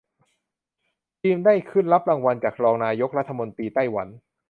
[1.21, 4.07] ทีมได้ขึ้นรับรางวัลจากรองนายกรัฐมนตรีไต้หวัน